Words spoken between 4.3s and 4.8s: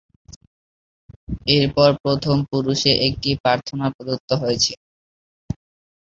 হয়েছে।